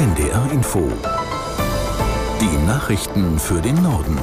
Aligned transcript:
NDR 0.00 0.50
Info. 0.50 0.90
Die 2.40 2.66
Nachrichten 2.66 3.38
für 3.38 3.60
den 3.60 3.82
Norden. 3.82 4.18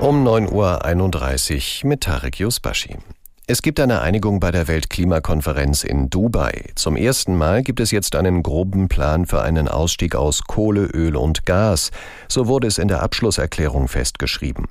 Um 0.00 0.22
9.31 0.22 1.82
Uhr 1.82 1.88
mit 1.88 2.02
Tarek 2.02 2.40
Yusbashi. 2.40 2.98
Es 3.46 3.62
gibt 3.62 3.80
eine 3.80 4.02
Einigung 4.02 4.38
bei 4.38 4.50
der 4.50 4.68
Weltklimakonferenz 4.68 5.84
in 5.84 6.10
Dubai. 6.10 6.72
Zum 6.74 6.94
ersten 6.94 7.36
Mal 7.36 7.62
gibt 7.62 7.80
es 7.80 7.90
jetzt 7.90 8.16
einen 8.16 8.42
groben 8.42 8.88
Plan 8.88 9.24
für 9.24 9.40
einen 9.40 9.66
Ausstieg 9.66 10.14
aus 10.14 10.42
Kohle, 10.42 10.82
Öl 10.82 11.16
und 11.16 11.46
Gas. 11.46 11.90
So 12.28 12.48
wurde 12.48 12.66
es 12.66 12.76
in 12.76 12.88
der 12.88 13.02
Abschlusserklärung 13.02 13.88
festgeschrieben. 13.88 14.66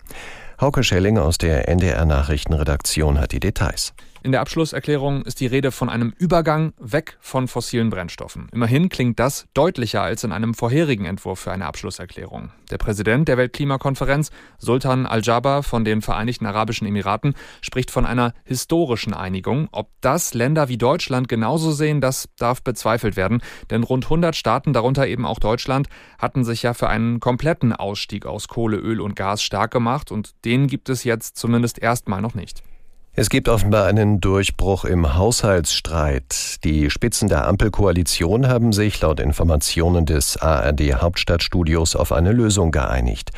Hauke 0.61 0.83
Schelling 0.83 1.17
aus 1.17 1.39
der 1.39 1.67
NDR 1.67 2.05
Nachrichtenredaktion 2.05 3.19
hat 3.19 3.31
die 3.31 3.39
Details. 3.39 3.95
In 4.27 4.33
der 4.33 4.41
Abschlusserklärung 4.41 5.21
ist 5.21 5.39
die 5.39 5.45
Rede 5.45 5.71
von 5.71 5.87
einem 5.87 6.13
Übergang 6.17 6.73
weg 6.81 7.15
von 7.21 7.47
fossilen 7.47 7.89
Brennstoffen. 7.89 8.49
Immerhin 8.51 8.89
klingt 8.89 9.21
das 9.21 9.47
deutlicher 9.53 10.01
als 10.01 10.25
in 10.25 10.33
einem 10.33 10.53
vorherigen 10.53 11.05
Entwurf 11.05 11.39
für 11.39 11.53
eine 11.53 11.65
Abschlusserklärung. 11.65 12.51
Der 12.69 12.77
Präsident 12.77 13.29
der 13.29 13.37
Weltklimakonferenz, 13.37 14.31
Sultan 14.57 15.05
Al-Jaber 15.05 15.63
von 15.63 15.85
den 15.85 16.01
Vereinigten 16.01 16.45
Arabischen 16.45 16.85
Emiraten, 16.85 17.35
spricht 17.61 17.89
von 17.89 18.05
einer 18.05 18.33
historischen 18.43 19.13
Einigung. 19.13 19.69
Ob 19.71 19.91
das 20.01 20.33
Länder 20.33 20.67
wie 20.67 20.77
Deutschland 20.77 21.29
genauso 21.29 21.71
sehen, 21.71 22.01
das 22.01 22.27
darf 22.37 22.61
bezweifelt 22.61 23.15
werden. 23.15 23.41
Denn 23.69 23.83
rund 23.83 24.07
100 24.07 24.35
Staaten, 24.35 24.73
darunter 24.73 25.07
eben 25.07 25.25
auch 25.25 25.39
Deutschland, 25.39 25.87
hatten 26.19 26.43
sich 26.43 26.63
ja 26.63 26.73
für 26.73 26.89
einen 26.89 27.21
kompletten 27.21 27.71
Ausstieg 27.71 28.25
aus 28.25 28.49
Kohle, 28.49 28.75
Öl 28.75 28.99
und 28.99 29.15
Gas 29.15 29.41
stark 29.41 29.71
gemacht 29.71 30.11
und 30.11 30.33
den 30.43 30.67
gibt 30.67 30.89
es 30.89 31.05
jetzt 31.05 31.37
zumindest 31.37 31.79
erstmal 31.79 32.21
noch 32.21 32.33
nicht. 32.33 32.61
Es 33.19 33.31
gibt 33.31 33.49
offenbar 33.49 33.87
einen 33.87 34.21
Durchbruch 34.21 34.85
im 34.85 35.15
Haushaltsstreit. 35.15 36.63
Die 36.63 36.91
Spitzen 36.91 37.27
der 37.27 37.47
Ampelkoalition 37.47 38.47
haben 38.47 38.71
sich 38.73 39.01
laut 39.01 39.19
Informationen 39.19 40.05
des 40.05 40.37
ARD 40.37 41.01
Hauptstadtstudios 41.01 41.95
auf 41.95 42.11
eine 42.11 42.31
Lösung 42.31 42.69
geeinigt. 42.69 43.31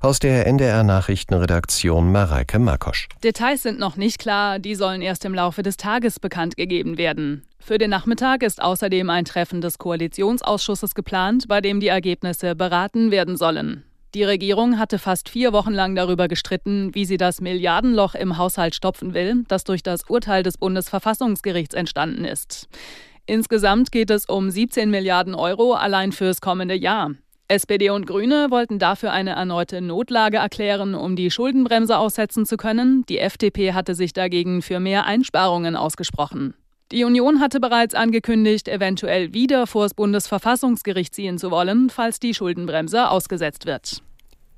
Aus 0.00 0.20
der 0.20 0.46
NDR 0.46 0.82
Nachrichtenredaktion 0.84 2.10
Mareike 2.10 2.58
Makosch. 2.58 3.08
Details 3.22 3.62
sind 3.62 3.78
noch 3.78 3.96
nicht 3.96 4.18
klar, 4.18 4.58
die 4.58 4.74
sollen 4.74 5.02
erst 5.02 5.26
im 5.26 5.34
Laufe 5.34 5.62
des 5.62 5.76
Tages 5.76 6.18
bekannt 6.18 6.56
gegeben 6.56 6.96
werden. 6.96 7.42
Für 7.58 7.76
den 7.76 7.90
Nachmittag 7.90 8.42
ist 8.42 8.62
außerdem 8.62 9.10
ein 9.10 9.26
Treffen 9.26 9.60
des 9.60 9.76
Koalitionsausschusses 9.76 10.94
geplant, 10.94 11.44
bei 11.46 11.60
dem 11.60 11.80
die 11.80 11.88
Ergebnisse 11.88 12.56
beraten 12.56 13.10
werden 13.10 13.36
sollen. 13.36 13.84
Die 14.16 14.24
Regierung 14.24 14.78
hatte 14.78 14.98
fast 14.98 15.28
vier 15.28 15.52
Wochen 15.52 15.74
lang 15.74 15.94
darüber 15.94 16.26
gestritten, 16.26 16.94
wie 16.94 17.04
sie 17.04 17.18
das 17.18 17.42
Milliardenloch 17.42 18.14
im 18.14 18.38
Haushalt 18.38 18.74
stopfen 18.74 19.12
will, 19.12 19.44
das 19.46 19.64
durch 19.64 19.82
das 19.82 20.08
Urteil 20.08 20.42
des 20.42 20.56
Bundesverfassungsgerichts 20.56 21.74
entstanden 21.74 22.24
ist. 22.24 22.66
Insgesamt 23.26 23.92
geht 23.92 24.10
es 24.10 24.24
um 24.24 24.50
17 24.50 24.88
Milliarden 24.88 25.34
Euro 25.34 25.74
allein 25.74 26.12
fürs 26.12 26.40
kommende 26.40 26.74
Jahr. 26.74 27.10
SPD 27.48 27.90
und 27.90 28.06
Grüne 28.06 28.46
wollten 28.48 28.78
dafür 28.78 29.12
eine 29.12 29.32
erneute 29.32 29.82
Notlage 29.82 30.38
erklären, 30.38 30.94
um 30.94 31.14
die 31.14 31.30
Schuldenbremse 31.30 31.98
aussetzen 31.98 32.46
zu 32.46 32.56
können. 32.56 33.04
Die 33.10 33.18
FDP 33.18 33.74
hatte 33.74 33.94
sich 33.94 34.14
dagegen 34.14 34.62
für 34.62 34.80
mehr 34.80 35.04
Einsparungen 35.04 35.76
ausgesprochen. 35.76 36.54
Die 36.90 37.04
Union 37.04 37.40
hatte 37.40 37.60
bereits 37.60 37.94
angekündigt, 37.94 38.66
eventuell 38.66 39.34
wieder 39.34 39.66
vor 39.66 39.82
das 39.82 39.92
Bundesverfassungsgericht 39.92 41.14
ziehen 41.14 41.36
zu 41.36 41.50
wollen, 41.50 41.90
falls 41.90 42.18
die 42.18 42.32
Schuldenbremse 42.32 43.10
ausgesetzt 43.10 43.66
wird. 43.66 44.02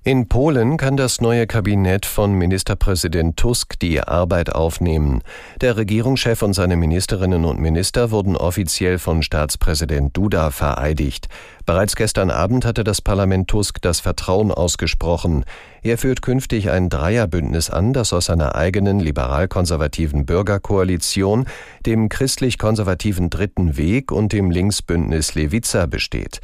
In 0.08 0.26
Polen 0.26 0.78
kann 0.78 0.96
das 0.96 1.20
neue 1.20 1.46
Kabinett 1.46 2.06
von 2.06 2.32
Ministerpräsident 2.32 3.36
Tusk 3.36 3.78
die 3.78 4.00
Arbeit 4.00 4.54
aufnehmen. 4.54 5.20
Der 5.60 5.76
Regierungschef 5.76 6.40
und 6.40 6.54
seine 6.54 6.76
Ministerinnen 6.76 7.44
und 7.44 7.60
Minister 7.60 8.10
wurden 8.10 8.34
offiziell 8.34 8.98
von 8.98 9.22
Staatspräsident 9.22 10.16
Duda 10.16 10.50
vereidigt. 10.50 11.28
Bereits 11.66 11.94
gestern 11.94 12.30
Abend 12.30 12.64
hatte 12.64 12.84
das 12.84 13.02
Parlament 13.02 13.48
Tusk 13.48 13.82
das 13.82 14.00
Vertrauen 14.00 14.50
ausgesprochen. 14.50 15.44
Er 15.82 15.98
führt 15.98 16.22
künftig 16.22 16.70
ein 16.70 16.88
Dreierbündnis 16.88 17.68
an, 17.68 17.92
das 17.92 18.14
aus 18.14 18.24
seiner 18.24 18.54
eigenen 18.54 19.00
liberal-konservativen 19.00 20.24
Bürgerkoalition, 20.24 21.44
dem 21.84 22.08
christlich-konservativen 22.08 23.28
Dritten 23.28 23.76
Weg 23.76 24.10
und 24.10 24.32
dem 24.32 24.50
Linksbündnis 24.50 25.34
Lewica 25.34 25.84
besteht. 25.84 26.40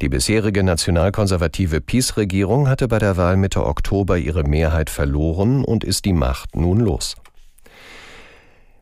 Die 0.00 0.08
bisherige 0.08 0.62
nationalkonservative 0.62 1.80
PiS-Regierung 1.80 2.68
hatte 2.68 2.88
bei 2.88 2.98
der 2.98 3.16
Wahl 3.16 3.36
Mitte 3.36 3.64
Oktober 3.64 4.18
ihre 4.18 4.44
Mehrheit 4.44 4.90
verloren 4.90 5.64
und 5.64 5.84
ist 5.84 6.04
die 6.04 6.12
Macht 6.12 6.56
nun 6.56 6.80
los. 6.80 7.16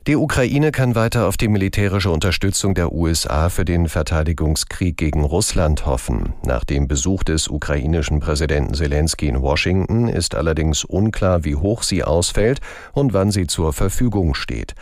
Die 0.09 0.17
Ukraine 0.17 0.73
kann 0.73 0.97
weiter 0.97 1.29
auf 1.29 1.37
die 1.37 1.47
militärische 1.47 2.11
Unterstützung 2.11 2.75
der 2.75 2.93
USA 2.93 3.49
für 3.51 3.65
den 3.65 3.89
Verteidigungskrieg 3.89 4.97
gegen 4.97 5.23
Russland 5.23 5.87
hoffen. 5.87 6.33
Nach 6.45 6.65
dem 6.65 6.89
Besuch 6.89 7.23
des 7.23 7.47
ukrainischen 7.47 8.19
Präsidenten 8.19 8.75
Zelensky 8.75 9.29
in 9.29 9.43
Washington 9.43 10.09
ist 10.09 10.35
allerdings 10.35 10.83
unklar, 10.83 11.45
wie 11.45 11.55
hoch 11.55 11.85
sie 11.85 12.03
ausfällt 12.03 12.61
und 12.93 13.13
wann 13.13 13.31
sie 13.31 13.47
zur 13.47 13.73
Verfügung 13.73 14.35
steht. 14.35 14.75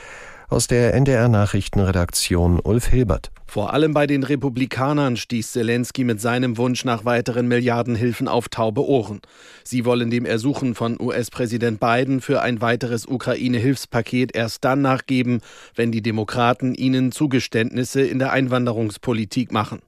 Aus 0.51 0.67
der 0.67 0.95
NDR 0.95 1.29
Nachrichtenredaktion 1.29 2.59
Ulf 2.59 2.89
Hilbert. 2.89 3.31
Vor 3.47 3.73
allem 3.73 3.95
bei 3.95 4.09
den 4.09 4.25
Republikanern 4.25 5.17
stieß 5.17 5.53
Zelensky 5.53 6.03
mit 6.03 6.21
seinem 6.21 6.57
Wunsch 6.57 6.85
nach 6.85 7.05
weiteren 7.05 7.47
Milliardenhilfen 7.47 8.27
auf 8.27 8.49
taube 8.49 8.85
Ohren. 8.85 9.21
Sie 9.63 9.85
wollen 9.85 10.11
dem 10.11 10.25
Ersuchen 10.25 10.75
von 10.75 11.01
US-Präsident 11.01 11.79
Biden 11.79 12.21
für 12.21 12.43
ein 12.43 12.61
weiteres 12.61 13.07
Ukraine-Hilfspaket 13.07 14.35
erst 14.35 14.65
dann 14.65 14.83
nachgeben, 14.83 15.41
wenn 15.77 15.93
die 15.93 16.03
Demokraten 16.03 16.75
ihnen 16.75 17.13
Zugeständnisse 17.13 18.01
in 18.03 18.19
der 18.19 18.33
Einwanderungspolitik 18.33 19.53
machen. 19.53 19.79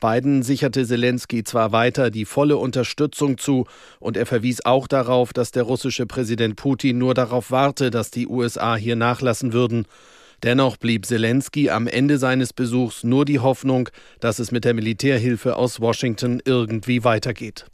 Biden 0.00 0.42
sicherte 0.42 0.86
Zelensky 0.86 1.44
zwar 1.44 1.72
weiter 1.72 2.10
die 2.10 2.24
volle 2.24 2.56
Unterstützung 2.56 3.38
zu, 3.38 3.66
und 4.00 4.16
er 4.16 4.26
verwies 4.26 4.64
auch 4.64 4.86
darauf, 4.86 5.32
dass 5.32 5.50
der 5.50 5.64
russische 5.64 6.06
Präsident 6.06 6.56
Putin 6.56 6.98
nur 6.98 7.14
darauf 7.14 7.50
warte, 7.50 7.90
dass 7.90 8.10
die 8.10 8.26
USA 8.26 8.76
hier 8.76 8.96
nachlassen 8.96 9.52
würden. 9.52 9.86
Dennoch 10.44 10.76
blieb 10.76 11.04
Zelensky 11.04 11.68
am 11.70 11.88
Ende 11.88 12.18
seines 12.18 12.52
Besuchs 12.52 13.02
nur 13.02 13.24
die 13.24 13.40
Hoffnung, 13.40 13.88
dass 14.20 14.38
es 14.38 14.52
mit 14.52 14.64
der 14.64 14.74
Militärhilfe 14.74 15.56
aus 15.56 15.80
Washington 15.80 16.40
irgendwie 16.44 17.02
weitergeht. 17.02 17.66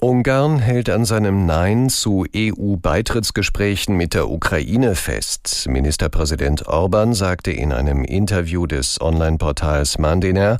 Ungarn 0.00 0.60
hält 0.60 0.90
an 0.90 1.04
seinem 1.04 1.44
Nein 1.44 1.88
zu 1.88 2.24
EU-Beitrittsgesprächen 2.32 3.96
mit 3.96 4.14
der 4.14 4.30
Ukraine 4.30 4.94
fest. 4.94 5.66
Ministerpräsident 5.68 6.68
Orban 6.68 7.14
sagte 7.14 7.50
in 7.50 7.72
einem 7.72 8.04
Interview 8.04 8.68
des 8.68 9.00
Online-Portals 9.00 9.98
Mandiner, 9.98 10.58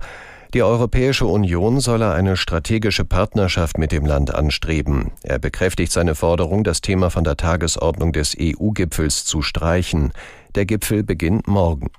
die 0.55 0.63
Europäische 0.63 1.27
Union 1.27 1.81
solle 1.81 2.13
eine 2.13 2.37
strategische 2.37 3.05
Partnerschaft 3.05 3.77
mit 3.77 3.93
dem 3.93 4.07
Land 4.07 4.35
anstreben. 4.35 5.13
Er 5.23 5.39
bekräftigt 5.39 5.93
seine 5.93 6.15
Forderung, 6.15 6.65
das 6.65 6.81
Thema 6.81 7.11
von 7.11 7.25
der 7.25 7.37
Tagesordnung 7.37 8.13
des 8.13 8.35
EU-Gipfels 8.41 9.27
zu 9.27 9.43
streichen. 9.43 10.13
Der 10.55 10.65
Gipfel 10.65 11.03
beginnt 11.03 11.47
morgen. 11.47 11.91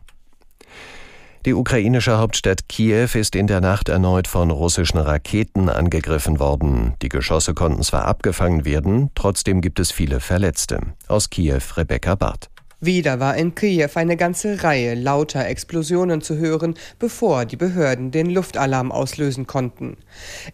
Die 1.45 1.53
ukrainische 1.53 2.17
Hauptstadt 2.17 2.67
Kiew 2.67 3.09
ist 3.13 3.35
in 3.35 3.47
der 3.47 3.61
Nacht 3.61 3.87
erneut 3.87 4.27
von 4.27 4.51
russischen 4.51 4.97
Raketen 4.97 5.69
angegriffen 5.69 6.39
worden. 6.39 6.95
Die 7.01 7.07
Geschosse 7.07 7.53
konnten 7.53 7.81
zwar 7.83 8.05
abgefangen 8.05 8.65
werden, 8.65 9.09
trotzdem 9.15 9.61
gibt 9.61 9.79
es 9.79 9.91
viele 9.91 10.19
Verletzte. 10.19 10.81
Aus 11.07 11.29
Kiew 11.29 11.61
Rebecca 11.77 12.15
Barth. 12.15 12.49
Wieder 12.81 13.19
war 13.19 13.35
in 13.35 13.55
Kiew 13.55 13.89
eine 13.95 14.15
ganze 14.15 14.63
Reihe 14.63 14.95
lauter 14.95 15.45
Explosionen 15.45 16.21
zu 16.21 16.37
hören, 16.37 16.75
bevor 16.97 17.43
die 17.43 17.57
Behörden 17.57 18.11
den 18.11 18.29
Luftalarm 18.29 18.93
auslösen 18.93 19.47
konnten. 19.47 19.97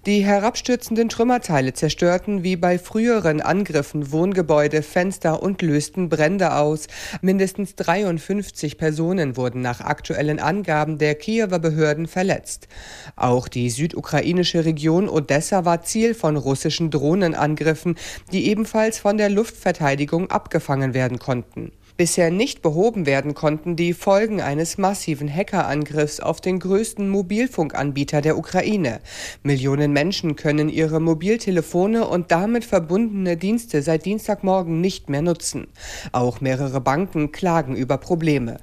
Die 0.07 0.25
herabstürzenden 0.25 1.07
Trümmerteile 1.07 1.73
zerstörten 1.73 2.41
wie 2.41 2.55
bei 2.55 2.79
früheren 2.79 3.41
Angriffen 3.41 4.11
Wohngebäude, 4.11 4.81
Fenster 4.81 5.43
und 5.43 5.61
lösten 5.61 6.09
Brände 6.09 6.55
aus. 6.55 6.87
Mindestens 7.21 7.75
53 7.75 8.79
Personen 8.79 9.37
wurden 9.37 9.61
nach 9.61 9.81
aktuellen 9.81 10.39
Angaben 10.39 10.97
der 10.97 11.13
Kiewer 11.13 11.59
Behörden 11.59 12.07
verletzt. 12.07 12.67
Auch 13.15 13.47
die 13.47 13.69
südukrainische 13.69 14.65
Region 14.65 15.09
Odessa 15.09 15.63
war 15.63 15.83
Ziel 15.83 16.15
von 16.15 16.37
russischen 16.37 16.89
Drohnenangriffen, 16.89 17.97
die 18.31 18.47
ebenfalls 18.47 18.97
von 18.97 19.19
der 19.19 19.29
Luftverteidigung 19.29 20.31
abgefangen 20.31 20.95
werden 20.95 21.19
konnten. 21.19 21.71
Bisher 21.97 22.29
nicht 22.29 22.61
behoben 22.61 23.05
werden 23.05 23.35
konnten 23.35 23.77
die 23.77 23.93
Folgen 23.93 24.41
eines 24.41 24.77
massiven 24.77 25.33
Hackerangriffs 25.33 26.19
auf 26.19 26.41
den 26.41 26.59
größten 26.59 27.07
Mobilfunkanbieter 27.07 28.21
der 28.21 28.37
Ukraine. 28.37 28.99
Millionen 29.43 29.93
Menschen 29.93 30.35
können 30.35 30.67
ihre 30.67 30.99
Mobiltelefone 30.99 32.05
und 32.05 32.31
damit 32.31 32.65
verbundene 32.65 33.37
Dienste 33.37 33.81
seit 33.81 34.03
Dienstagmorgen 34.03 34.81
nicht 34.81 35.09
mehr 35.09 35.21
nutzen. 35.21 35.67
Auch 36.11 36.41
mehrere 36.41 36.81
Banken 36.81 37.31
klagen 37.31 37.77
über 37.77 37.97
Probleme. 37.97 38.57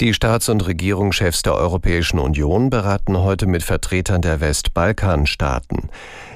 Die 0.00 0.14
Staats- 0.14 0.48
und 0.48 0.66
Regierungschefs 0.66 1.42
der 1.42 1.54
Europäischen 1.54 2.18
Union 2.18 2.70
beraten 2.70 3.18
heute 3.18 3.46
mit 3.46 3.62
Vertretern 3.62 4.20
der 4.20 4.40
Westbalkanstaaten. 4.40 5.90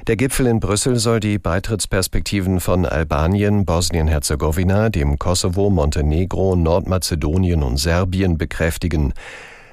Der 0.06 0.17
Gipfel 0.17 0.47
in 0.47 0.61
Brüssel 0.61 0.97
soll 0.97 1.19
die 1.19 1.38
Beitrittsperspektiven 1.38 2.61
von 2.61 2.87
Albanien, 2.87 3.64
Bosnien-Herzegowina, 3.64 4.88
dem 4.91 5.19
Kosovo, 5.19 5.69
Montenegro, 5.69 6.55
Nordmazedonien 6.55 7.64
und 7.64 7.79
Serbien 7.79 8.38
bekräftigen. 8.38 9.14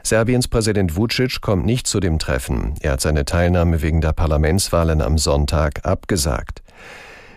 Serbiens 0.02 0.48
Präsident 0.48 0.96
Vucic 0.96 1.40
kommt 1.42 1.66
nicht 1.66 1.86
zu 1.86 2.00
dem 2.00 2.18
Treffen. 2.18 2.74
Er 2.82 2.94
hat 2.94 3.02
seine 3.02 3.26
Teilnahme 3.26 3.84
wegen 3.84 4.02
der 4.02 4.14
Parlamentswahlen 4.14 5.02
am 5.02 5.20
Sonntag 5.20 5.86
abgesagt. 5.86 6.63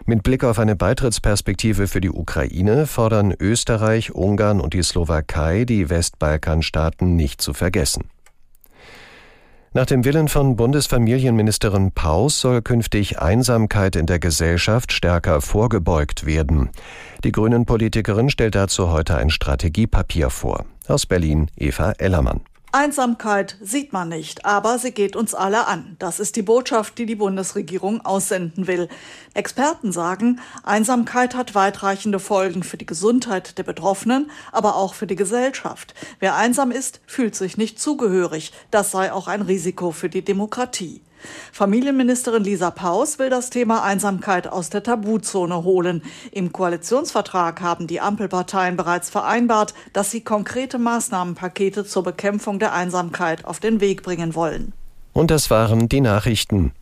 Mit 0.08 0.22
Blick 0.22 0.44
auf 0.44 0.60
eine 0.60 0.76
Beitrittsperspektive 0.76 1.88
für 1.88 2.00
die 2.00 2.10
Ukraine 2.10 2.86
fordern 2.86 3.34
Österreich, 3.40 4.14
Ungarn 4.14 4.60
und 4.60 4.72
die 4.72 4.84
Slowakei, 4.84 5.64
die 5.64 5.90
Westbalkanstaaten 5.90 7.16
nicht 7.16 7.42
zu 7.42 7.52
vergessen. 7.52 8.04
Nach 9.72 9.84
dem 9.84 10.04
Willen 10.04 10.28
von 10.28 10.54
Bundesfamilienministerin 10.54 11.90
Paus 11.90 12.40
soll 12.40 12.62
künftig 12.62 13.18
Einsamkeit 13.18 13.96
in 13.96 14.06
der 14.06 14.20
Gesellschaft 14.20 14.92
stärker 14.92 15.40
vorgebeugt 15.40 16.24
werden. 16.24 16.70
Die 17.24 17.32
Grünen-Politikerin 17.32 18.30
stellt 18.30 18.54
dazu 18.54 18.90
heute 18.92 19.16
ein 19.16 19.28
Strategiepapier 19.28 20.30
vor. 20.30 20.66
Aus 20.86 21.06
Berlin 21.06 21.50
Eva 21.56 21.90
Ellermann. 21.98 22.42
Einsamkeit 22.72 23.56
sieht 23.62 23.92
man 23.92 24.08
nicht, 24.08 24.44
aber 24.44 24.78
sie 24.78 24.90
geht 24.90 25.16
uns 25.16 25.34
alle 25.34 25.66
an. 25.66 25.96
Das 25.98 26.20
ist 26.20 26.36
die 26.36 26.42
Botschaft, 26.42 26.98
die 26.98 27.06
die 27.06 27.14
Bundesregierung 27.14 28.04
aussenden 28.04 28.66
will. 28.66 28.88
Experten 29.34 29.92
sagen, 29.92 30.40
Einsamkeit 30.62 31.34
hat 31.34 31.54
weitreichende 31.54 32.18
Folgen 32.18 32.62
für 32.62 32.76
die 32.76 32.84
Gesundheit 32.84 33.56
der 33.56 33.62
Betroffenen, 33.62 34.30
aber 34.52 34.76
auch 34.76 34.94
für 34.94 35.06
die 35.06 35.16
Gesellschaft. 35.16 35.94
Wer 36.18 36.34
einsam 36.34 36.70
ist, 36.70 37.00
fühlt 37.06 37.34
sich 37.34 37.56
nicht 37.56 37.80
zugehörig. 37.80 38.52
Das 38.70 38.90
sei 38.90 39.12
auch 39.12 39.28
ein 39.28 39.42
Risiko 39.42 39.92
für 39.92 40.10
die 40.10 40.22
Demokratie. 40.22 41.00
Familienministerin 41.52 42.44
Lisa 42.44 42.70
Paus 42.70 43.18
will 43.18 43.30
das 43.30 43.50
Thema 43.50 43.82
Einsamkeit 43.82 44.48
aus 44.48 44.70
der 44.70 44.82
Tabuzone 44.82 45.64
holen. 45.64 46.02
Im 46.32 46.52
Koalitionsvertrag 46.52 47.60
haben 47.60 47.86
die 47.86 48.00
Ampelparteien 48.00 48.76
bereits 48.76 49.10
vereinbart, 49.10 49.74
dass 49.92 50.10
sie 50.10 50.22
konkrete 50.22 50.78
Maßnahmenpakete 50.78 51.84
zur 51.84 52.02
Bekämpfung 52.02 52.58
der 52.58 52.72
Einsamkeit 52.72 53.44
auf 53.44 53.60
den 53.60 53.80
Weg 53.80 54.02
bringen 54.02 54.34
wollen. 54.34 54.72
Und 55.12 55.30
das 55.30 55.50
waren 55.50 55.88
die 55.88 56.00
Nachrichten. 56.00 56.72